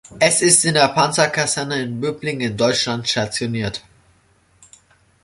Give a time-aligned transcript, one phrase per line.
[0.17, 3.83] Es ist in der Panzerkaserne in Böblingen in Deutschland stationiert.